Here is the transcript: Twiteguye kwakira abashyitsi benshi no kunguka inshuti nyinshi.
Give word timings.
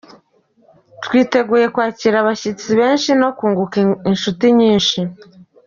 Twiteguye 1.03 1.65
kwakira 1.73 2.15
abashyitsi 2.19 2.67
benshi 2.79 3.11
no 3.21 3.29
kunguka 3.37 3.75
inshuti 4.11 4.45
nyinshi. 4.59 4.99